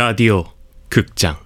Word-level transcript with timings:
라디오 0.00 0.44
극장. 0.88 1.36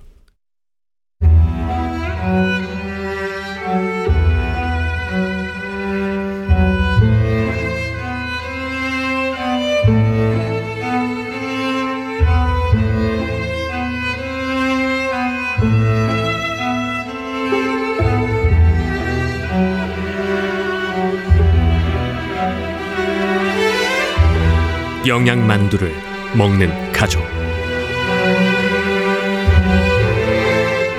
영양만두를 25.05 25.93
먹는 26.37 26.93
가족 26.93 27.34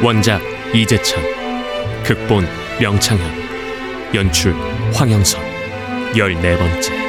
원작 0.04 0.42
이재찬 0.74 1.24
극본 2.04 2.48
명창현 2.80 4.14
연출 4.14 4.54
황영선 4.94 5.42
열네 6.18 6.58
번째 6.58 7.06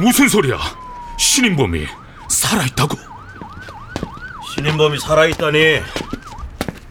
무슨 0.00 0.28
소리야? 0.28 0.58
신인범이 1.18 1.86
살아있다고? 2.28 3.09
신인범이 4.60 4.98
살아있다니. 4.98 5.80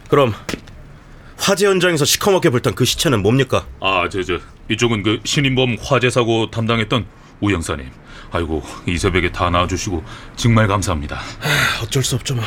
그럼 0.09 0.34
화재 1.38 1.67
현장에서 1.67 2.03
시커멓게 2.03 2.50
불탄 2.50 2.73
그 2.73 2.84
시체는 2.84 3.22
뭡니까? 3.22 3.67
아, 3.80 4.09
저, 4.09 4.23
저, 4.23 4.39
이쪽은 4.72 5.03
그 5.03 5.20
신인범 5.23 5.78
화재 5.84 6.09
사고 6.09 6.50
담당했던 6.50 7.06
우 7.42 7.52
형사님. 7.52 7.92
아이고, 8.31 8.64
이 8.88 8.97
새벽에 8.97 9.31
다 9.31 9.52
나와주시고 9.52 10.03
정말 10.36 10.67
감사합니다. 10.67 11.20
어쩔 11.84 12.03
수 12.03 12.16
없죠 12.16 12.34
뭐. 12.36 12.44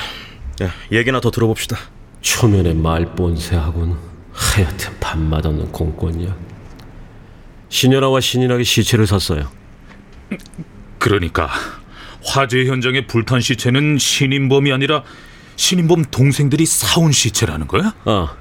야, 0.60 0.72
얘기나 0.90 1.20
더 1.20 1.30
들어봅시다. 1.30 1.76
초면에 2.20 2.74
말본세하고는 2.74 3.96
하여튼 4.32 4.98
밥맛 4.98 5.46
없는 5.46 5.70
공권이야. 5.70 6.34
신현아와 7.68 8.20
신인학의 8.20 8.64
시체를 8.64 9.06
샀어요. 9.06 9.48
그러니까 10.98 11.48
화재 12.24 12.64
현장에 12.64 13.06
불탄 13.06 13.40
시체는 13.40 13.98
신인범이 13.98 14.72
아니라 14.72 15.02
신인범 15.56 16.04
동생들이 16.10 16.64
사온 16.66 17.12
시체라는 17.12 17.66
거야? 17.66 17.94
아, 18.04 18.34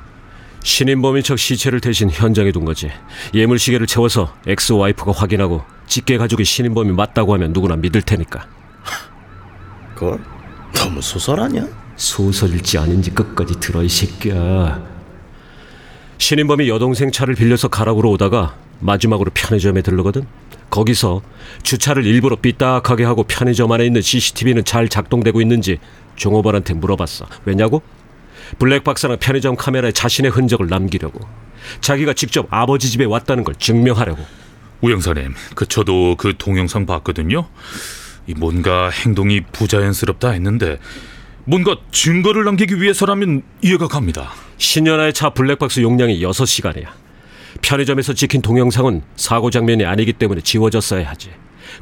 신인범인 0.64 1.24
척 1.24 1.40
시체를 1.40 1.80
대신 1.82 2.09
현장에 2.09 2.52
둔 2.52 2.66
거지. 2.66 2.92
예물시계를 3.34 3.88
채워서 3.88 4.36
ex-wife가 4.46 5.12
확인하고 5.12 5.64
직계 5.88 6.18
가족이 6.18 6.46
신인범이 6.46 6.92
맞다고 6.92 7.34
하면 7.34 7.52
누구나 7.54 7.76
믿을 7.76 8.02
테니까. 8.02 8.48
그거 9.96 10.20
너무 10.74 11.02
소설 11.02 11.40
아니야? 11.40 11.68
소설일지 11.96 12.78
아닌지 12.78 13.12
끝까지 13.12 13.59
들어 13.59 13.84
이 13.84 13.90
새끼야. 13.90 14.82
신인범이 16.18 16.70
여동생 16.70 17.12
차를 17.12 17.36
빌려서 17.36 17.68
가락으로 17.68 18.12
오다가 18.12 18.56
마지막으로 18.80 19.32
편의점에 19.34 19.82
들르거든. 19.82 20.26
거기서 20.72 21.22
주차를 21.62 22.06
일부러 22.06 22.38
삐딱하게 22.38 23.04
하고 23.04 23.24
편의점 23.24 23.72
안에 23.72 23.86
있는 23.86 24.02
CCTV는 24.02 24.66
잘 24.66 24.90
작동되고 24.90 25.42
있는지 25.42 25.78
종업원한테 26.16 26.74
물어봤어. 26.74 27.28
왜냐고? 27.46 27.84
블랙박스랑 28.58 29.18
편의점 29.20 29.56
카메라에 29.56 29.92
자신의 29.92 30.31
흔적을 30.31 30.68
남기려고. 30.68 31.20
자기가 31.81 32.14
직접 32.14 32.48
아버지 32.50 32.90
집에 32.90 33.06
왔다는 33.06 33.44
걸 33.44 33.54
증명하려고. 33.56 34.26
우 34.81 34.90
형사님, 34.90 35.36
그 35.54 35.68
저도 35.68 36.16
그 36.18 36.34
동영상 36.38 36.86
봤거든요. 36.88 37.48
이 38.26 38.34
뭔가 38.34 38.90
행동이 38.90 39.42
부자연스럽다 39.52 40.31
했는데 40.31 40.80
뭔가 41.46 41.76
증거를 41.92 42.46
남기기 42.46 42.81
위해서라면 42.81 43.44
이해가 43.62 43.88
갑니다. 43.88 44.31
신현아의 44.58 45.14
차 45.14 45.31
블랙박스 45.31 45.81
용량이 45.81 46.22
6시간이야. 46.22 47.00
편의점에서 47.62 48.14
찍힌 48.14 48.42
동영상은 48.42 49.04
사고 49.16 49.50
장면이 49.50 49.86
아니기 49.86 50.14
때문에 50.14 50.42
지워졌어야 50.42 51.08
하지. 51.10 51.32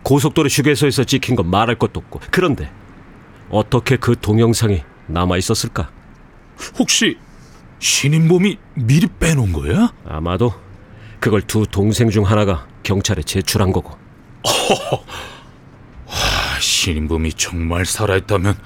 고속도로 0.04 0.50
휴게소에서 0.50 1.04
찍힌 1.04 1.36
건 1.36 1.50
말할 1.50 1.76
것도 1.76 2.00
없고. 2.00 2.22
그런데 2.32 2.72
어떻게 3.50 3.98
그 3.98 4.16
동영상이 4.20 4.84
남아 5.08 5.38
있었을까? 5.38 5.90
혹시 6.78 7.18
신인범이 7.80 8.58
미리 8.76 9.08
빼놓은 9.08 9.54
거야? 9.54 9.94
아마도 10.06 10.54
그걸 11.20 11.42
두 11.42 11.66
동생 11.66 12.10
중 12.10 12.26
하나가 12.26 12.68
경찰에 12.84 13.24
제출한 13.24 13.72
거고. 13.72 13.98
아, 16.08 16.60
신인범이 16.60 17.34
정말 17.34 17.86
살아있다면 17.86 18.58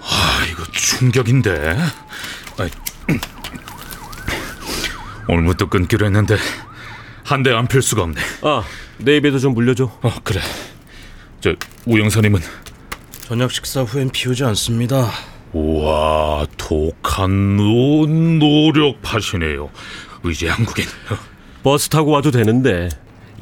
아 0.00 0.46
이거 0.50 0.64
충격인데 0.72 1.76
아이, 2.58 2.70
오늘부터 5.28 5.68
끊기로 5.68 6.06
했는데 6.06 6.36
한 7.24 7.42
대 7.42 7.52
안 7.52 7.66
필 7.68 7.82
수가 7.82 8.02
없네 8.02 8.20
아, 8.42 8.62
내 8.98 9.16
입에도 9.16 9.38
좀 9.38 9.54
물려줘. 9.54 9.84
어 10.02 10.12
그래 10.24 10.40
저 11.40 11.54
우영사님은 11.86 12.40
저녁 13.20 13.52
식사 13.52 13.82
후엔 13.82 14.10
피우지 14.10 14.44
않습니다. 14.44 15.10
우와 15.52 16.46
독한 16.56 17.56
노, 17.56 18.06
노력하시네요 18.06 19.70
의제 20.22 20.48
한국인 20.48 20.84
버스 21.62 21.88
타고 21.88 22.10
와도 22.12 22.30
되는데 22.30 22.88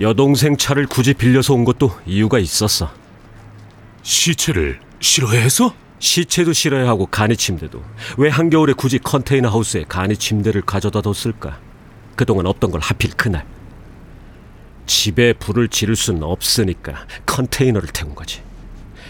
여동생 0.01 0.57
차를 0.57 0.87
굳이 0.87 1.15
빌려서 1.15 1.55
온 1.55 1.65
것도 1.65 1.93
이유가 2.07 2.39
있었어. 2.39 2.91
시체를 4.03 4.79
싫어해서? 5.01 5.75
시체도 5.99 6.53
실어야 6.53 6.87
하고 6.89 7.07
간이 7.07 7.37
침대도 7.37 7.83
왜 8.19 8.29
한겨울에 8.29 8.75
굳이 8.75 8.99
컨테이너 8.99 9.49
하우스에 9.49 9.85
간이 9.89 10.17
침대를 10.17 10.63
가져다 10.63 11.01
뒀을까? 11.01 11.59
그동안 12.17 12.47
없던 12.47 12.71
걸 12.71 12.81
하필 12.81 13.11
그날 13.13 13.45
집에 14.87 15.33
불을 15.35 15.69
지를 15.69 15.97
순 15.97 16.23
없으니까 16.23 17.07
컨테이너를 17.27 17.89
태운 17.93 18.15
거지. 18.15 18.41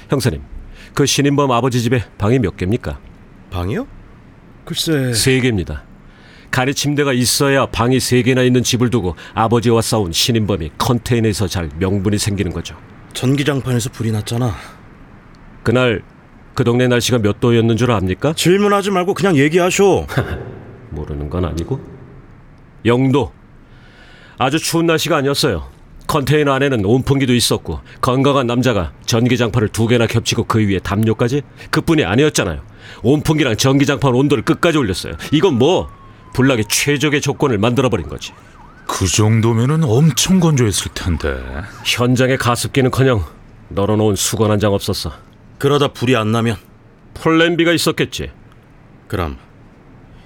형사님, 0.08 0.42
그 0.94 1.06
신인범 1.06 1.50
아버지 1.52 1.82
집에 1.82 2.02
방이 2.18 2.38
몇 2.38 2.56
개입니까? 2.56 2.98
방이요? 3.50 3.86
글쎄. 4.64 5.12
세 5.12 5.38
개입니다. 5.40 5.84
간이 6.50 6.74
침대가 6.74 7.12
있어야 7.12 7.66
방이 7.66 8.00
세 8.00 8.22
개나 8.22 8.42
있는 8.42 8.62
집을 8.62 8.88
두고 8.88 9.14
아버지와 9.34 9.82
싸운 9.82 10.12
신인범이 10.12 10.72
컨테이너에서 10.78 11.48
잘 11.48 11.68
명분이 11.78 12.18
생기는 12.18 12.52
거죠. 12.52 12.76
전기장판에서 13.12 13.90
불이 13.90 14.12
났잖아. 14.12 14.54
그날 15.62 16.02
그 16.54 16.64
동네 16.64 16.88
날씨가 16.88 17.18
몇 17.18 17.40
도였는 17.40 17.76
줄 17.76 17.90
압니까? 17.90 18.32
질문하지 18.32 18.90
말고 18.90 19.12
그냥 19.14 19.36
얘기하쇼. 19.36 20.06
모르는 20.90 21.28
건 21.28 21.44
아니고 21.44 21.95
영도 22.86 23.32
아주 24.38 24.58
추운 24.58 24.86
날씨가 24.86 25.16
아니었어요. 25.16 25.68
컨테이너 26.06 26.52
안에는 26.52 26.84
온풍기도 26.84 27.34
있었고 27.34 27.80
건강한 28.00 28.46
남자가 28.46 28.92
전기장판을 29.06 29.68
두 29.70 29.86
개나 29.88 30.06
겹치고 30.06 30.44
그 30.44 30.60
위에 30.60 30.78
담요까지 30.78 31.42
그뿐이 31.70 32.04
아니었잖아요. 32.04 32.62
온풍기랑 33.02 33.56
전기장판 33.56 34.14
온도를 34.14 34.44
끝까지 34.44 34.78
올렸어요. 34.78 35.14
이건 35.32 35.58
뭐 35.58 35.88
불나기 36.32 36.64
최적의 36.68 37.20
조건을 37.20 37.58
만들어버린 37.58 38.08
거지. 38.08 38.32
그 38.86 39.06
정도면은 39.06 39.82
엄청 39.82 40.38
건조했을 40.38 40.92
텐데 40.94 41.36
현장에 41.84 42.36
가습기는커녕 42.36 43.24
널어놓은 43.70 44.14
수건 44.14 44.52
한 44.52 44.60
장 44.60 44.72
없었어. 44.72 45.12
그러다 45.58 45.88
불이 45.88 46.14
안 46.14 46.30
나면 46.30 46.56
플랜 47.14 47.56
B가 47.56 47.72
있었겠지. 47.72 48.30
그럼 49.08 49.38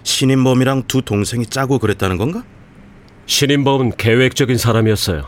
신인범이랑 0.03 0.85
두 0.89 1.01
동생이 1.01 1.47
짜고 1.47 1.79
그랬다는 1.79 2.19
건가? 2.19 2.43
신인범은 3.31 3.93
계획적인 3.97 4.59
사람이었어요. 4.59 5.23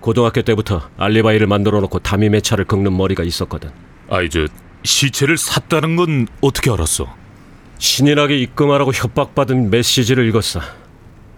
고등학교 0.00 0.40
때부터 0.40 0.88
알리바이를 0.96 1.46
만들어 1.46 1.78
놓고 1.82 1.98
담임의 1.98 2.40
차를 2.40 2.64
긁는 2.64 2.96
머리가 2.96 3.22
있었거든. 3.22 3.70
아이 4.08 4.30
저 4.30 4.46
시체를 4.82 5.36
샀다는 5.36 5.96
건 5.96 6.26
어떻게 6.40 6.70
알았어? 6.70 7.14
신인학이 7.76 8.40
입금하라고 8.40 8.92
협박받은 8.94 9.68
메시지를 9.68 10.26
읽었어. 10.28 10.60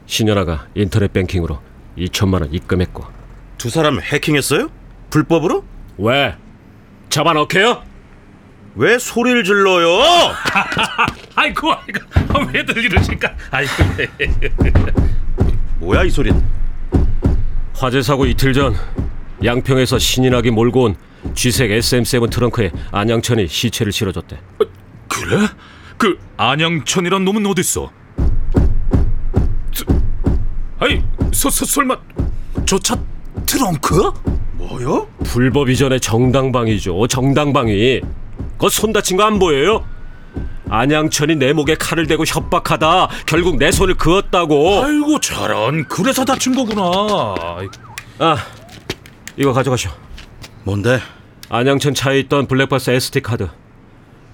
신현아가 0.07 0.69
인터넷 0.77 1.13
뱅킹으로 1.13 1.61
2천만 1.99 2.43
원 2.43 2.55
입금했고. 2.55 3.05
두 3.59 3.69
사람 3.69 4.01
해킹했어요? 4.01 4.69
불법으로? 5.11 5.65
왜? 5.99 6.37
잡아넣게요? 7.09 7.83
왜 8.77 8.97
소리를 8.97 9.43
질러요? 9.43 9.99
아이고 11.35 11.73
아이고 11.73 12.51
왜들 12.55 12.85
이러실까? 12.85 13.35
아이고 13.51 13.73
뭐야 15.91 16.05
이 16.05 16.11
소린? 16.11 16.41
화재 17.75 18.01
사고 18.01 18.25
이틀 18.25 18.53
전 18.53 18.77
양평에서 19.43 19.99
신인학이 19.99 20.53
몰고 20.53 20.85
온 20.85 20.97
쥐색 21.35 21.73
SM7 21.73 22.31
트렁크에 22.31 22.71
안양천이 22.93 23.49
시체를 23.49 23.91
실어줬대. 23.91 24.39
그래? 25.09 25.49
그 25.97 26.17
안양천이란 26.37 27.25
놈은 27.25 27.45
어딨어? 27.47 27.91
저, 29.73 29.85
아이, 30.79 31.03
서, 31.33 31.51
서, 31.51 31.65
설마 31.65 31.97
저 32.67 32.79
차 32.79 32.97
트렁크? 33.47 34.13
뭐요? 34.59 35.09
불법 35.25 35.71
이전의 35.71 35.99
정당방위죠. 35.99 37.09
정당방위. 37.09 38.01
그거 38.53 38.69
손 38.69 38.93
다친 38.93 39.17
거 39.17 39.25
안 39.25 39.41
보여요? 39.41 39.85
안양천이 40.69 41.37
내 41.37 41.53
목에 41.53 41.75
칼을 41.75 42.07
대고 42.07 42.25
협박하다 42.25 43.09
결국 43.27 43.57
내 43.57 43.71
손을 43.73 43.95
그었다고. 43.97 44.85
아이고 44.85 45.19
저런 45.21 45.85
그래서 45.89 46.25
다친 46.25 46.55
거구나 46.55 47.35
아이, 47.57 47.69
아, 48.19 48.37
이거 49.37 49.53
가져가시오. 49.53 49.91
뭔데? 50.65 51.01
안양천 51.49 51.95
차에 51.95 52.21
있던 52.21 52.47
블랙박스 52.47 52.91
SD 52.91 53.21
카드. 53.23 53.49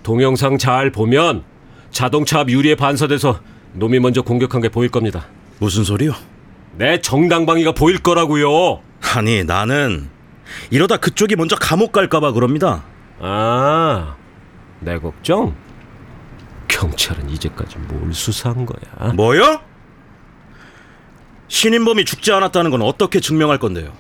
동영상 0.03 0.59
잘 0.59 0.91
보면 0.93 1.43
자동차 1.91 2.41
앞 2.41 2.51
유리에 2.51 2.75
반사돼서 2.75 3.41
놈이 3.73 3.99
먼저 4.01 4.21
공격한 4.23 4.61
게 4.61 4.69
보일 4.69 4.91
겁니다. 4.91 5.27
무슨 5.59 5.85
소리요? 5.85 6.13
내 6.77 7.01
정당방위가 7.01 7.73
보일 7.73 7.99
거라고요. 7.99 8.81
아니 9.15 9.45
나는 9.45 10.11
이러다 10.71 10.99
그쪽이 10.99 11.37
먼저 11.37 11.57
감옥 11.57 11.93
갈까봐 11.93 12.33
그럽니다. 12.33 12.85
아, 13.21 14.15
내 14.81 14.99
걱정? 14.99 15.55
경찰은 16.69 17.31
이제까지 17.31 17.77
뭘 17.79 18.13
수사한 18.13 18.67
거야? 18.67 19.13
뭐요? 19.13 19.61
신인범이 21.49 22.05
죽지 22.05 22.33
않았다는 22.33 22.71
건 22.71 22.83
어떻게 22.83 23.21
증명할 23.21 23.59
건데요? 23.59 23.93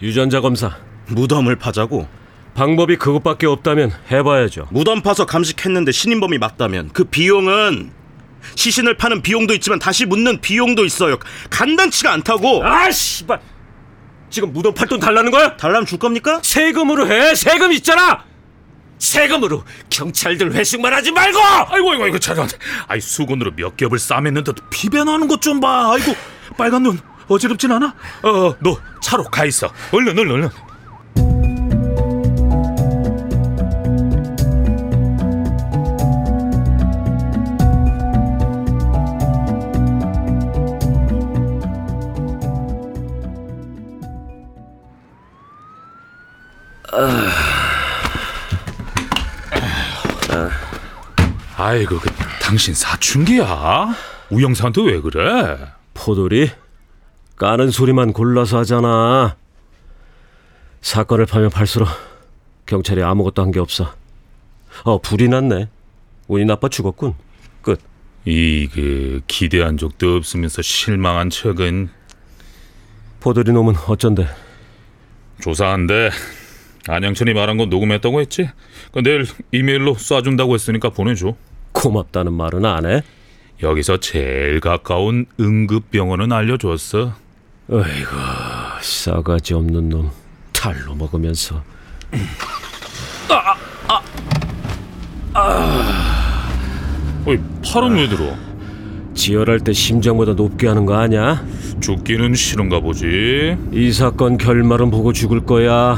유전자 0.00 0.40
검사. 0.40 0.76
무덤을 1.08 1.56
파자고 1.56 2.08
방법이 2.54 2.96
그것밖에 2.96 3.46
없다면 3.46 3.92
해봐야죠. 4.10 4.68
무덤 4.70 5.02
파서 5.02 5.26
감식했는데 5.26 5.92
신인범이 5.92 6.38
맞다면 6.38 6.90
그 6.92 7.04
비용은 7.04 7.92
시신을 8.54 8.96
파는 8.96 9.22
비용도 9.22 9.54
있지만 9.54 9.78
다시 9.78 10.06
묻는 10.06 10.40
비용도 10.40 10.84
있어요. 10.84 11.18
간단치가 11.50 12.12
않다고. 12.12 12.64
아, 12.64 12.90
씨발. 12.90 13.40
지금 14.30 14.52
무덤 14.52 14.74
팔 14.74 14.88
돈 14.88 14.98
달라는 15.00 15.30
거야? 15.30 15.56
달라면 15.56 15.86
줄 15.86 15.98
겁니까? 15.98 16.40
세금으로 16.42 17.08
해. 17.08 17.34
세금 17.34 17.72
있잖아. 17.72 18.24
세금으로 18.98 19.64
경찰들 19.90 20.52
회식만 20.52 20.92
하지 20.92 21.12
말고. 21.12 21.38
아이고 21.68 21.90
아이고 21.92 22.04
아이고 22.04 22.18
잠깐 22.18 22.48
아이 22.88 23.00
수건으로 23.00 23.52
몇 23.56 23.76
겹을 23.76 23.98
싸맸는데도 23.98 24.54
피변하는 24.70 25.28
것 25.28 25.40
좀 25.40 25.60
봐. 25.60 25.92
아이고 25.92 26.14
빨간 26.56 26.82
눈. 26.82 26.98
어지럽진 27.28 27.72
않아? 27.72 27.94
어 28.22 28.54
너 28.60 28.78
차로 29.02 29.24
가 29.24 29.44
있어. 29.44 29.72
얼른 29.92 30.16
얼른 30.18 30.32
얼른. 30.32 30.48
아 46.92 47.65
이고 51.80 51.98
그 51.98 52.10
당신 52.42 52.74
사춘기야? 52.74 53.94
우영사한테 54.30 54.82
왜 54.82 55.00
그래? 55.00 55.56
포돌이 55.94 56.50
까는 57.36 57.70
소리만 57.70 58.12
골라서 58.12 58.58
하잖아. 58.58 59.36
사건을 60.82 61.26
파면 61.26 61.50
팔수록 61.50 61.88
경찰이 62.66 63.02
아무것도 63.02 63.42
한 63.42 63.50
게 63.52 63.60
없어. 63.60 63.94
어, 64.84 64.98
불이 65.00 65.28
났네. 65.28 65.68
운이 66.28 66.44
나빠 66.44 66.68
죽었군. 66.68 67.14
끝. 67.62 67.80
이그 68.26 69.22
기대한 69.26 69.78
적도 69.78 70.16
없으면서 70.16 70.60
실망한 70.60 71.30
척은 71.30 71.88
포돌이 73.20 73.52
놈은 73.52 73.74
어쩐데? 73.88 74.28
조사한데 75.40 76.10
안양천이 76.88 77.34
말한 77.34 77.56
건 77.56 77.68
녹음했다고 77.70 78.20
했지? 78.20 78.48
그 78.92 79.02
내일 79.02 79.26
이메일로 79.52 79.94
쏴준다고 79.94 80.54
했으니까 80.54 80.90
보내줘. 80.90 81.34
고맙다는 81.76 82.32
말은 82.32 82.64
안 82.64 82.86
해? 82.86 83.02
여기서 83.62 83.98
제일 83.98 84.60
가까운 84.60 85.26
응급병원은 85.38 86.32
알려줬어. 86.32 87.12
어이구, 87.70 88.16
싸가지 88.80 89.54
없는 89.54 89.88
놈. 89.88 90.10
탈로 90.52 90.94
먹으면서. 90.94 91.62
어이 97.26 97.38
팔은 97.64 97.96
왜 97.96 98.08
들어? 98.08 98.34
지혈할 99.14 99.60
때 99.60 99.72
심장보다 99.72 100.34
높게 100.34 100.68
하는 100.68 100.86
거 100.86 100.94
아냐? 100.94 101.44
죽기는 101.80 102.34
싫은가 102.34 102.80
보지. 102.80 103.56
이 103.72 103.92
사건 103.92 104.38
결말은 104.38 104.90
보고 104.90 105.12
죽을 105.12 105.44
거야. 105.44 105.96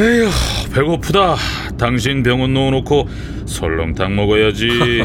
에휴 0.00 0.30
배고프다. 0.72 1.36
당신 1.76 2.22
병원 2.22 2.54
넣어놓고 2.54 3.06
설렁탕 3.44 4.16
먹어야지. 4.16 5.04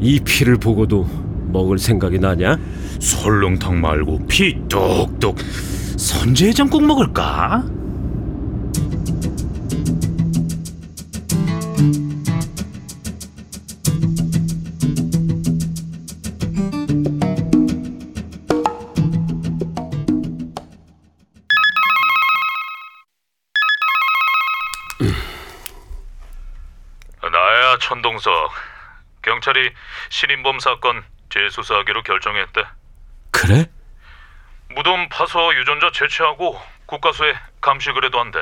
이 0.00 0.20
피를 0.20 0.56
보고도 0.58 1.08
먹을 1.48 1.78
생각이 1.78 2.20
나냐? 2.20 2.56
설렁탕 3.00 3.80
말고 3.80 4.26
피 4.28 4.56
똑똑. 4.68 5.36
선제해장국 5.96 6.84
먹을까? 6.84 7.64
경찰이 29.42 29.70
신인범 30.10 30.60
사건 30.60 31.02
재수사하기로 31.30 32.02
결정했대. 32.04 32.62
그래? 33.32 33.66
무덤 34.74 35.08
파서 35.08 35.54
유전자 35.56 35.90
채취하고 35.92 36.58
국가수에 36.86 37.34
감식을 37.60 38.04
해도 38.04 38.20
한대. 38.20 38.38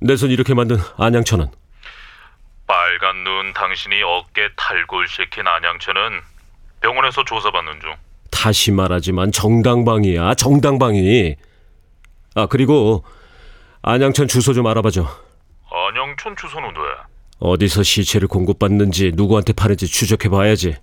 내 0.00 0.14
손 0.16 0.30
이렇게 0.30 0.54
만든 0.54 0.76
안양천은 0.98 1.48
빨간 2.66 3.24
눈 3.24 3.52
당신이 3.54 4.02
어깨 4.02 4.48
탈골시킨 4.56 5.46
안양채는 5.46 6.20
병원에서 6.80 7.24
조사받는 7.24 7.80
중. 7.80 7.94
다시 8.30 8.70
말하지만 8.70 9.32
정당방위야 9.32 10.34
정당방위 10.34 11.36
아 12.36 12.46
그리고 12.46 13.04
안양천 13.82 14.28
주소 14.28 14.52
좀 14.52 14.66
알아봐줘 14.66 15.06
안양천 15.70 16.36
주소는 16.36 16.68
왜? 16.76 16.82
어디서 17.38 17.82
시체를 17.82 18.28
공급받는지 18.28 19.12
누구한테 19.14 19.52
파는지 19.52 19.86
추적해봐야지 19.86 20.76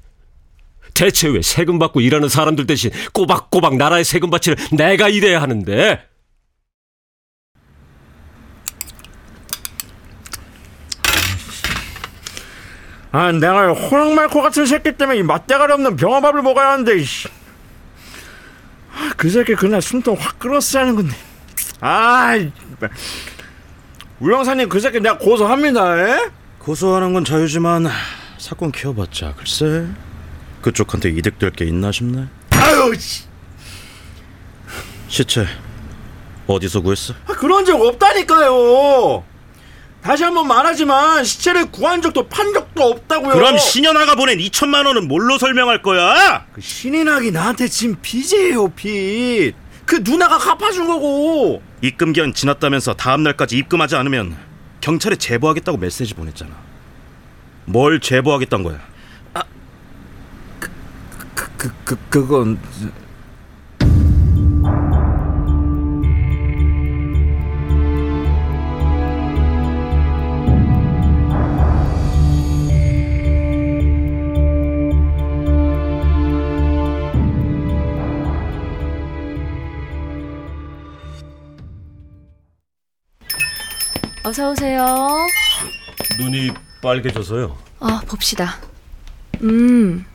대체 0.94 1.28
왜 1.28 1.42
세금 1.42 1.80
받고 1.80 2.02
일하는 2.02 2.30
사람들 2.30 2.68
대신 2.68 2.92
꼬박꼬박 3.14 3.78
나라의 3.78 4.04
세금 4.04 4.30
바치를 4.30 4.58
내가 4.74 5.10
일해야 5.10 5.42
하는데 5.42 6.08
아, 13.12 13.32
내가 13.32 13.74
호랑말코 13.74 14.42
같은 14.42 14.66
새끼 14.66 14.92
때문에 14.92 15.20
이 15.20 15.24
맛대가리 15.24 15.72
없는 15.72 15.98
병아밥을 15.98 16.42
먹어야 16.42 16.72
하는데, 16.72 16.96
이씨. 16.96 17.28
아, 18.92 19.12
그 19.16 19.30
새끼 19.30 19.54
그날 19.54 19.84
숨통 19.84 20.18
확 20.20 20.40
끌었어야 20.40 20.82
하는 20.82 20.96
건데. 20.96 21.16
아, 21.80 22.36
이 22.36 22.52
우영사님 24.20 24.68
그 24.68 24.80
새끼 24.80 25.00
내가 25.00 25.20
고소합니다, 25.20 26.00
에? 26.00 26.18
고소하는 26.64 27.12
건 27.14 27.26
자유지만 27.26 27.90
사건 28.38 28.72
키워봤자 28.72 29.36
글쎄 29.36 29.86
그쪽한테 30.62 31.10
이득될 31.10 31.52
게 31.52 31.66
있나 31.66 31.92
싶네. 31.92 32.26
아유, 32.52 32.94
씨. 32.98 33.24
시체 35.10 35.46
어디서 36.48 36.80
구했어? 36.82 37.14
아, 37.28 37.34
그런 37.34 37.66
적 37.66 37.82
없다니까요. 37.82 39.26
다시 40.02 40.24
한번 40.24 40.48
말하지만 40.48 41.26
시체를 41.26 41.70
구한 41.70 42.02
적도 42.02 42.28
판 42.30 42.54
적도 42.54 42.84
없다고요. 42.84 43.34
그럼 43.34 43.58
신현아가 43.58 44.16
보낸 44.16 44.38
2천만 44.38 44.86
원은 44.86 45.08
뭘로 45.10 45.38
설명할 45.38 45.82
거야? 45.82 46.46
그 46.54 46.62
신인학이 46.62 47.32
나한테 47.32 47.68
진 47.68 47.98
빚이에요, 48.02 48.70
빚. 48.70 49.54
그 49.86 50.02
누나가 50.02 50.38
갚아준 50.38 50.88
거고. 50.88 51.62
입금 51.82 52.14
기한 52.14 52.34
지났다면서 52.34 52.94
다음 52.94 53.24
날까지 53.24 53.58
입금하지 53.58 53.98
않으면 53.98 54.38
경찰에 54.84 55.16
제보하겠다고 55.16 55.78
메시지 55.78 56.14
보냈잖아. 56.14 56.52
뭘 57.64 58.02
제보하겠단 58.02 58.64
거야? 58.64 58.82
그, 60.60 60.70
그, 61.58 61.72
그 61.86 61.98
그건 62.10 62.60
어서 84.34 84.50
오세요. 84.50 85.28
눈이 86.18 86.50
빨개져서요. 86.82 87.56
아, 87.82 88.02
봅시다. 88.08 88.58
음, 89.44 90.08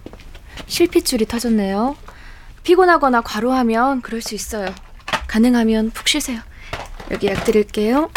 실핏줄이 0.67 1.25
터졌네요. 1.25 1.97
피곤하거나 2.65 3.21
과로하면 3.21 4.03
그럴 4.03 4.21
수 4.21 4.35
있어요. 4.35 4.75
가능하면 5.29 5.91
푹 5.91 6.09
쉬세요. 6.09 6.41
여기 7.13 7.29
약 7.29 7.45
드릴게요. 7.45 8.11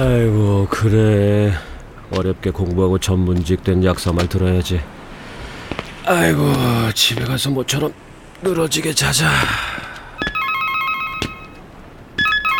아이고 0.00 0.66
그래 0.68 1.52
어렵게 2.10 2.50
공부하고 2.50 2.98
전문직 2.98 3.64
된 3.64 3.84
약사 3.84 4.12
말 4.12 4.28
들어야지 4.28 4.80
아이고 6.06 6.52
집에 6.94 7.24
가서 7.24 7.50
모처럼 7.50 7.92
늘어지게 8.42 8.92
자자 8.94 9.26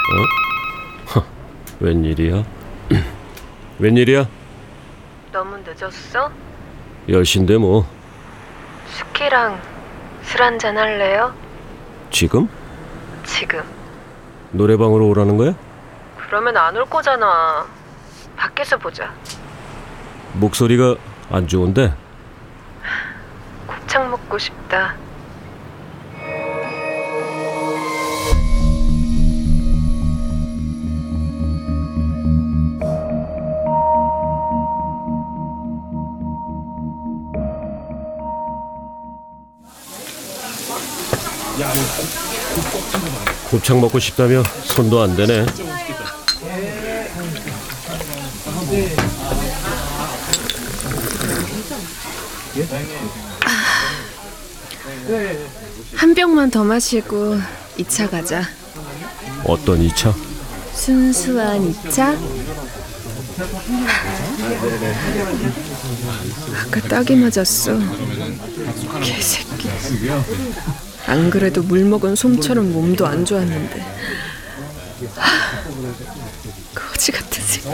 어? 0.08 1.14
허, 1.14 1.24
웬일이야? 1.80 2.42
웬일이야? 3.78 4.26
너무 5.32 5.56
늦었어? 5.58 6.30
10시인데 7.08 7.58
뭐 7.58 7.86
스키랑 8.88 9.60
술 10.22 10.42
한잔 10.42 10.76
할래요? 10.78 11.32
지금? 12.10 12.48
지금. 13.24 13.62
노래방으로 14.52 15.08
오라는 15.08 15.36
거야? 15.36 15.54
그러면 16.16 16.56
안 16.56 16.76
올 16.76 16.84
거잖아. 16.86 17.66
밖에서 18.36 18.76
보자. 18.78 19.12
목소리가 20.38 20.97
안 21.31 21.47
좋은데 21.47 21.93
곱창 23.66 24.11
먹고 24.11 24.38
싶다. 24.38 24.95
곱창 43.50 43.81
먹고 43.81 43.99
싶다며 43.99 44.43
손도 44.43 45.00
안 45.00 45.16
대네 45.16 45.47
한 55.94 56.14
병만 56.14 56.50
더 56.50 56.64
마시고 56.64 57.38
2차 57.78 58.10
가자. 58.10 58.42
어떤 59.44 59.86
2차? 59.86 60.14
순수한 60.74 61.72
2차? 61.72 62.18
아까 66.64 66.80
딱이 66.88 67.16
맞았어. 67.16 67.78
개새끼. 69.04 69.68
안 71.06 71.30
그래도 71.30 71.62
물 71.62 71.84
먹은 71.84 72.16
솜처럼 72.16 72.72
몸도 72.72 73.06
안 73.06 73.24
좋았는데. 73.24 73.84
하, 76.96 76.98
거지 76.98 77.12
같은 77.12 77.44
새끼. 77.44 77.68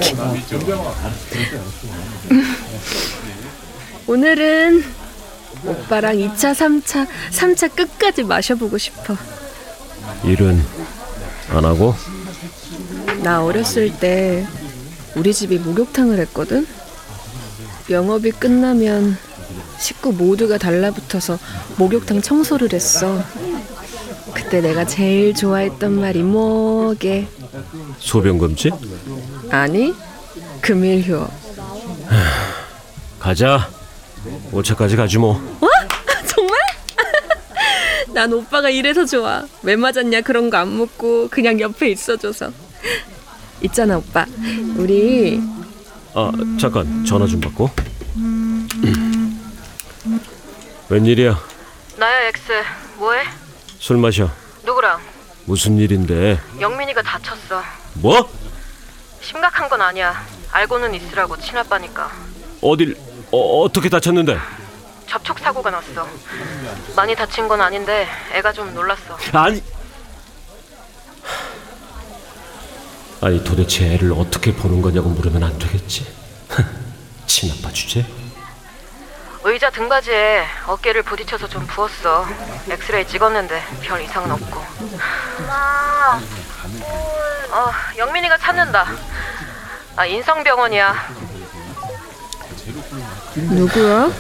오늘은 4.09 4.85
오빠랑 5.65 6.17
2차, 6.17 6.53
3차, 6.53 7.07
3차 7.31 7.75
끝까지 7.77 8.25
마셔보고 8.25 8.77
싶어. 8.79 9.17
일은 10.25 10.61
안 11.51 11.65
하고? 11.65 11.95
나 13.23 13.45
어렸을 13.45 13.97
때 13.97 14.45
우리 15.15 15.33
집이 15.33 15.59
목욕탕을 15.59 16.19
했거든. 16.19 16.67
영업이 17.89 18.33
끝나면 18.33 19.17
식구 19.79 20.13
모두가 20.13 20.59
달라붙어서 20.59 21.39
목욕탕 21.77 22.23
청소를 22.23 22.73
했어. 22.73 23.23
그때 24.35 24.61
내가 24.61 24.85
제일 24.85 25.35
좋아했던 25.35 26.01
말이 26.01 26.23
뭐게? 26.23 27.29
소변금지? 27.99 28.71
아니, 29.53 29.95
금일 30.61 31.03
휴업. 31.03 31.31
가자 33.19 33.69
5차까지 34.53 34.97
가지 34.97 35.19
뭐 35.19 35.41
정말? 36.27 36.59
난 38.13 38.33
오빠가 38.33 38.69
이래서 38.71 39.05
좋아. 39.05 39.45
왜 39.63 39.77
맞았냐 39.77 40.23
그런 40.23 40.51
거 40.51 40.57
안 40.57 40.69
묻고 40.69 41.29
그냥 41.29 41.61
옆에 41.61 41.91
있어줘서. 41.91 42.51
있잖아 43.61 43.99
오빠. 43.99 44.25
우리 44.77 45.41
아 46.15 46.33
잠깐 46.61 47.05
전화 47.05 47.27
좀 47.27 47.41
받고 47.41 47.71
웬일이야 50.89 51.39
나야 51.97 52.29
ex. 52.29 52.53
뭐해? 52.99 53.23
술 53.79 53.97
마셔 53.99 54.31
누구랑? 54.65 54.99
무슨 55.45 55.77
일인데 55.79 56.41
영민이가 56.61 57.03
다쳤어. 57.03 57.63
뭐? 57.95 58.29
심각한 59.23 59.69
건 59.69 59.81
아니야. 59.81 60.25
알고는 60.51 60.95
있으라고 60.95 61.39
친아빠니까. 61.39 62.11
어딜 62.61 62.97
어, 63.31 63.63
어떻게 63.63 63.89
다쳤는데 63.89 64.39
접촉 65.07 65.39
사고가 65.39 65.71
났어. 65.71 66.07
많이 66.97 67.15
다친 67.15 67.49
건 67.49 67.61
아닌데 67.61 68.07
애가 68.33 68.53
좀 68.53 68.75
놀랐어. 68.75 69.17
아니 69.33 69.63
아니 73.21 73.43
도대체 73.45 73.95
애를 73.95 74.13
어떻게 74.13 74.53
보는 74.55 74.83
거냐고 74.83 75.09
물으면 75.09 75.45
안 75.45 75.57
되겠지 75.59 76.05
친아빠 77.27 77.71
주제 77.73 78.05
의자 79.45 79.71
등받이에 79.71 80.45
어깨를 80.67 81.03
부딪혀서 81.03 81.49
좀 81.49 81.67
부었어. 81.67 82.27
엑스레이 82.71 83.07
찍었는데 83.09 83.61
별 83.83 84.01
이상은 84.01 84.31
없고. 84.31 84.61
엄마. 85.41 86.21
어, 87.53 87.71
영민이가 87.99 88.39
찾는다. 88.39 88.87
아, 89.97 90.07
인성병원이야. 90.07 90.95
누구야? 93.51 94.11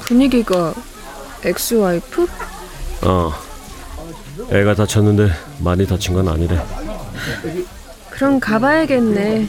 분위기가 0.00 0.74
ex-wife? 1.44 2.26
어 3.02 3.32
애가 4.50 4.74
다쳤는데 4.74 5.30
많이 5.58 5.86
다친 5.86 6.14
건 6.14 6.28
아니래 6.28 6.60
그럼 8.10 8.40
가봐야겠네. 8.40 9.48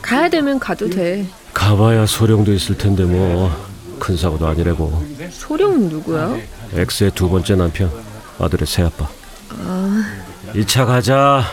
가야 0.00 0.28
되면 0.28 0.58
가도 0.60 0.88
돼. 0.88 1.26
가봐야 1.52 2.06
소령도 2.06 2.52
있을 2.52 2.78
텐데 2.78 3.04
뭐 3.04 3.50
큰 3.98 4.16
사고도 4.16 4.48
아니래고 4.48 5.00
소령은 5.30 5.88
누구야? 5.88 6.36
ex의 6.74 7.12
두 7.12 7.28
번째 7.28 7.54
남편 7.54 7.88
아들의 8.40 8.66
새아빠 8.66 9.06
아... 9.50 10.04
2차 10.54 10.86
가자 10.86 11.44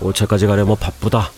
5차까지 0.00 0.46
가려면 0.46 0.76
바쁘다 0.76 1.30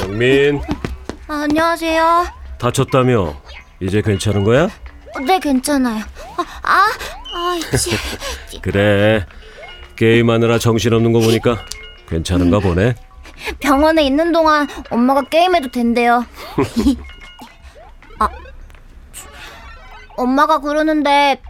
영민 0.00 0.60
안녕하세요. 1.28 2.26
다쳤다며 2.58 3.40
이제 3.80 4.02
괜찮은 4.02 4.42
거야? 4.44 4.68
네, 5.26 5.38
괜찮아요. 5.38 6.04
아, 6.36 6.42
아, 6.62 6.72
아, 6.72 6.88
치. 6.98 7.07
그래 8.62 9.26
게임하느라 9.96 10.58
정신없는 10.58 11.12
거 11.12 11.20
보니까 11.20 11.64
괜찮은가 12.08 12.60
보네 12.60 12.94
병원에 13.60 14.02
있는 14.04 14.32
동안 14.32 14.66
엄마가 14.90 15.22
게임해도 15.22 15.70
된대요. 15.70 16.24
아, 18.18 18.28
엄마가 20.16 20.58
그러는데 20.60 21.40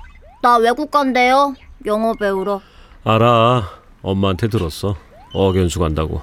나 0.43 0.57
외국 0.57 0.91
간대요. 0.91 1.55
영어 1.87 2.13
배우러. 2.15 2.61
알아 3.05 3.71
엄마한테 4.03 4.49
들었어 4.49 4.97
어견수 5.33 5.79
간다고 5.79 6.21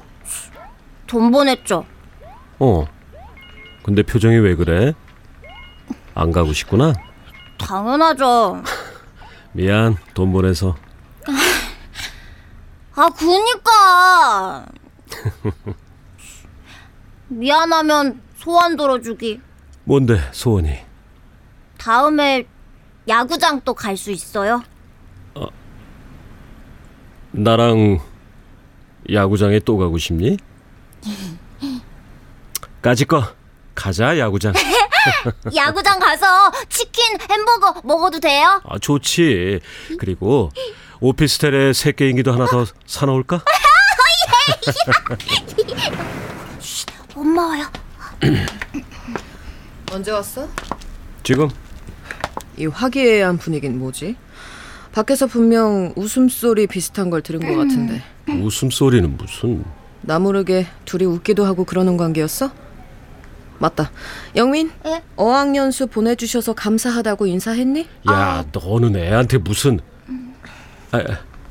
돈 1.07 1.31
보냈죠. 1.31 1.85
어 2.59 2.85
근데 3.83 4.03
표정이 4.03 4.37
왜 4.37 4.55
그래? 4.55 4.93
안 6.13 6.31
가고 6.31 6.53
싶구나? 6.53 6.93
당연하죠. 7.57 8.61
미안 9.55 9.95
돈 10.13 10.31
보내서 10.33 10.75
아, 12.97 13.09
그니까. 13.09 14.65
미안하면 17.27 18.21
소원 18.37 18.77
들어주기. 18.77 19.41
뭔데 19.83 20.17
소원이? 20.31 20.77
다음에 21.77 22.45
야구장 23.07 23.59
또 23.61 23.73
갈 23.73 23.97
수 23.97 24.11
있어요? 24.11 24.63
나랑 27.31 27.99
야구장에 29.11 29.59
또 29.59 29.77
가고 29.77 29.97
싶니? 29.97 30.37
까짓거 32.81 33.23
가자 33.75 34.17
야구장. 34.17 34.53
야구장 35.55 35.99
가서 35.99 36.51
치킨, 36.69 37.17
햄버거 37.29 37.81
먹어도 37.83 38.19
돼요? 38.19 38.61
아 38.67 38.77
좋지. 38.79 39.59
그리고 39.99 40.51
오피스텔에 40.99 41.73
새 41.73 41.91
게임기도 41.91 42.31
하나 42.33 42.45
더 42.45 42.65
사놓을까? 42.85 43.43
엄마 47.15 47.47
와요. 47.47 47.65
언제 49.91 50.11
왔어? 50.11 50.47
지금 51.23 51.49
이 52.57 52.65
화기애애한 52.65 53.37
분위기는 53.37 53.77
뭐지? 53.77 54.15
밖에서 54.91 55.27
분명 55.27 55.93
웃음소리 55.95 56.67
비슷한 56.67 57.09
걸 57.09 57.21
들은 57.21 57.39
것 57.41 57.55
같은데 57.55 58.01
웃음소리는 58.27 59.17
무슨? 59.17 59.65
나 60.01 60.19
모르게 60.19 60.67
둘이 60.85 61.05
웃기도 61.05 61.45
하고 61.45 61.65
그러는 61.65 61.97
관계였어? 61.97 62.51
맞다 63.57 63.89
영민 64.35 64.71
예? 64.85 65.01
어학연수 65.15 65.87
보내주셔서 65.87 66.53
감사하다고 66.53 67.25
인사했니? 67.27 67.87
야 68.09 68.43
너는 68.51 68.95
애한테 68.95 69.37
무슨? 69.37 69.79
아, 70.91 71.01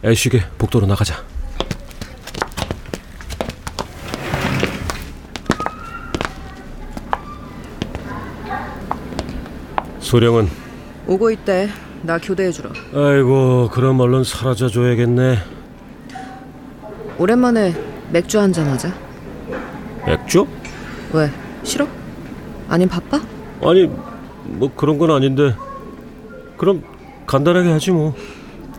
애 0.04 0.14
쉬게 0.14 0.42
복도로 0.58 0.86
나가자. 0.86 1.22
소령은 10.00 10.48
오고 11.06 11.30
있대 11.32 11.68
나 12.02 12.18
교대해주러 12.18 12.70
아이고 12.94 13.70
그럼 13.72 14.00
얼른 14.00 14.24
사라져 14.24 14.68
줘야겠네. 14.68 15.38
오랜만에 17.18 17.74
맥주 18.10 18.38
한잔 18.38 18.66
하자 18.68 18.92
맥주? 20.06 20.46
왜? 21.12 21.30
싫어? 21.64 21.86
아님 22.68 22.88
바빠? 22.88 23.20
아니 23.62 23.90
뭐 24.44 24.70
그런 24.74 24.98
건 24.98 25.10
아닌데. 25.10 25.54
그럼 26.56 26.82
간단하게 27.26 27.70
하지 27.70 27.90
뭐. 27.90 28.14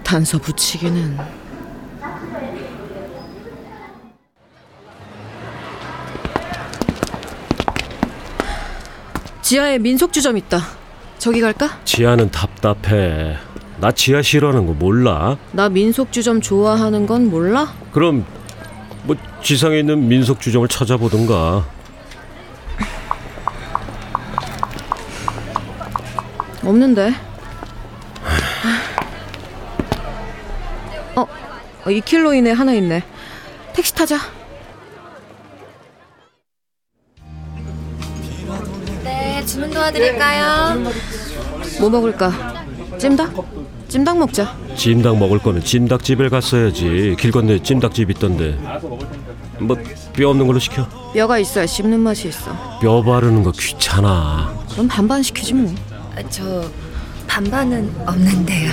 단서 0.03 0.37
붙이기는 0.37 1.17
지하에 9.41 9.77
민속주점 9.77 10.37
있다 10.37 10.59
저기 11.17 11.41
갈까? 11.41 11.79
지하는 11.85 12.29
답답해. 12.29 13.37
나 13.79 13.91
지하 13.91 14.21
싫어하는 14.21 14.67
거 14.67 14.73
몰라? 14.73 15.37
나 15.51 15.69
민속주점 15.69 16.41
좋아하는 16.41 17.07
건 17.07 17.29
몰라? 17.29 17.73
그럼 17.91 18.25
뭐 19.03 19.15
지상에 19.41 19.79
있는 19.79 20.07
민속 20.07 20.39
주점을 20.39 20.67
찾아보든가. 20.67 21.65
없는데 26.65 27.13
어, 31.15 31.21
어 31.21 31.85
2킬로 31.85 32.35
이내 32.35 32.51
하나 32.51 32.73
있네 32.73 33.03
택시 33.73 33.93
타자 33.93 34.17
네, 39.03 39.45
주문 39.45 39.69
도와드릴까요? 39.69 40.91
뭐 41.79 41.89
먹을까? 41.89 42.31
찜닭? 42.97 43.33
찜닭 43.87 44.17
먹자 44.17 44.55
찜닭 44.75 45.17
먹을 45.17 45.39
거는 45.39 45.61
찜닭집에 45.63 46.27
갔어야지. 46.29 47.15
길 47.19 47.31
건너에 47.31 47.59
찜닭집 47.61 48.09
있던데. 48.11 48.57
뭐 49.59 49.77
뼈 50.13 50.29
없는 50.29 50.47
걸로 50.47 50.59
시켜. 50.59 50.87
뼈가 51.13 51.37
있어야 51.39 51.65
씹는 51.65 51.99
맛이 51.99 52.27
있어 52.29 52.51
뼈 52.81 53.01
바르는 53.01 53.43
거 53.43 53.51
귀찮아. 53.51 54.53
그럼 54.71 54.87
반반 54.87 55.21
시키지 55.21 55.53
뭐 55.53 55.73
저 56.29 56.71
반반은 57.27 58.07
없는데요. 58.07 58.71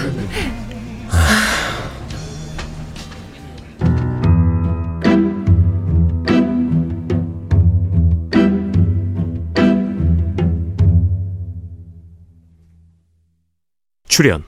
출연 14.08 14.44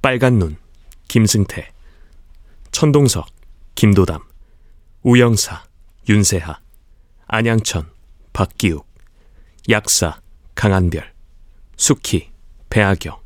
빨간 0.00 0.38
눈 0.38 0.56
김승태. 1.08 1.72
천동석 2.70 3.26
김도담. 3.74 4.20
우영사 5.02 5.64
윤세하. 6.08 6.58
안양천 7.26 7.90
박기욱. 8.32 8.86
약사 9.68 10.20
강한별 10.54 11.13
수키 11.76 12.30
배아경 12.70 13.16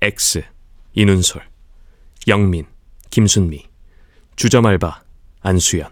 ex 0.00 0.42
이눈솔 0.94 1.42
영민 2.28 2.66
김순미 3.10 3.66
주점알바 4.36 5.02
안수연. 5.40 5.88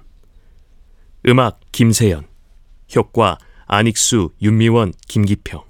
음악 1.28 1.60
김세연. 1.72 2.26
효과 2.96 3.38
안익수 3.66 4.32
윤미원 4.40 4.92
김기평. 5.06 5.62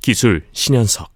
기술 0.00 0.46
신현석. 0.52 1.12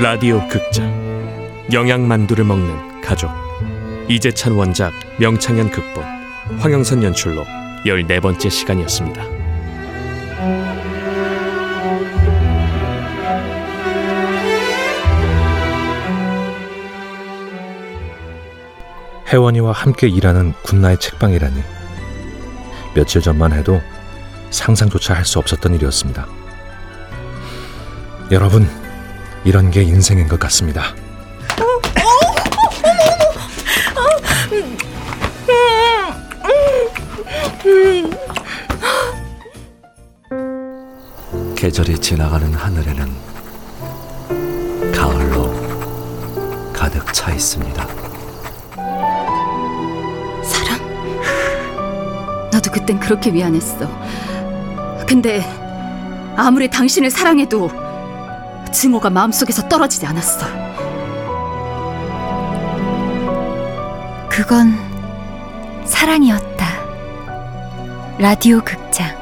라디오 0.00 0.46
극장. 0.48 0.88
영양만두를 1.72 2.44
먹는 2.44 3.00
가족. 3.00 3.30
이재찬 4.08 4.52
원작 4.52 4.92
명창현 5.20 5.68
극본 5.70 6.02
황영선 6.60 7.02
연출로 7.02 7.44
14번째 7.84 8.48
시간이었습니다. 8.48 9.22
혜원이와 19.26 19.72
함께 19.72 20.08
일하는 20.08 20.54
군나의 20.62 20.98
책방이라니 20.98 21.62
며칠 22.94 23.20
전만 23.20 23.52
해도 23.52 23.78
상상조차 24.48 25.12
할 25.12 25.26
수 25.26 25.38
없었던 25.38 25.74
일이었습니다. 25.74 26.26
여러분, 28.30 28.66
이런 29.44 29.70
게 29.70 29.82
인생인 29.82 30.28
것 30.28 30.40
같습니다. 30.40 30.94
계절이 41.54 41.98
지나가는 41.98 42.54
하늘에는 42.54 43.12
가을로 44.94 45.52
가득 46.72 47.12
차 47.12 47.30
있습니다. 47.32 47.86
사랑? 50.42 50.78
나도 52.50 52.70
그땐 52.72 52.98
그렇게 52.98 53.30
미안했어. 53.30 53.86
근데 55.06 55.44
아무리 56.36 56.70
당신을 56.70 57.10
사랑해도 57.10 57.70
증오가 58.72 59.10
마음속에서 59.10 59.68
떨어지지 59.68 60.06
않았어. 60.06 60.46
그건 64.30 64.78
사랑이었다. 65.84 66.49
라디오 68.20 68.60
극장 68.60 69.19